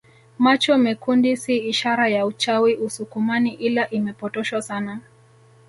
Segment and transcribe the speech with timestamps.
[0.37, 4.99] Macho mekundi si ishara ya uchawi usukumani ila imepotoshwa sana